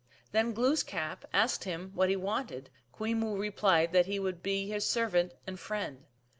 Then 0.31 0.53
Glooskap 0.53 1.25
asking 1.31 1.71
him 1.73 1.91
what 1.93 2.09
he 2.09 2.15
wanted, 2.15 2.71
Kwe 2.91 3.15
moo 3.15 3.37
replied 3.37 3.93
that 3.93 4.07
he 4.07 4.17
would 4.19 4.41
be 4.41 4.67
his 4.67 4.83
ser 4.83 5.07
vant 5.09 5.33
and 5.45 5.59
friend. 5.59 6.07